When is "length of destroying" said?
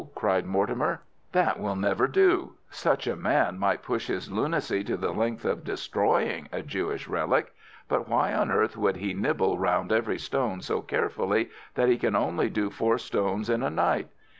5.11-6.49